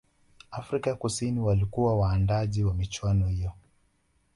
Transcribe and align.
afrika 0.51 0.95
kusini 0.95 1.39
walikuwa 1.39 1.97
waandaaji 1.99 2.63
wa 2.63 2.73
michuano 2.73 3.27
hiyo 3.27 3.51